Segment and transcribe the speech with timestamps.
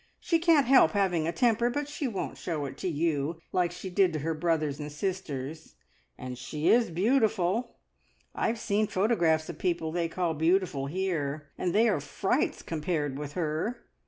[0.19, 3.91] "She can't help having a temper, but she won't show it to you, like she
[3.91, 5.75] did to her brothers and sisters.
[6.17, 7.75] And she is beautiful!
[8.33, 13.33] I've seen photographs of people they call beautiful here, and they are frights compared with
[13.33, 13.85] her.